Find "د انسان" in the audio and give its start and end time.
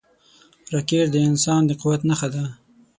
1.11-1.61